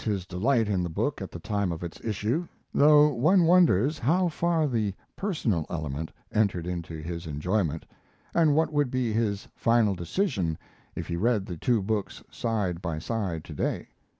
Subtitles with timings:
[0.03, 4.27] his delight in the book at the time of its issue, though one wonders how
[4.27, 7.85] far the personal element entered into his enjoyment,
[8.33, 10.57] and what would be his final decision
[10.95, 13.89] if he read the two books side by side to day.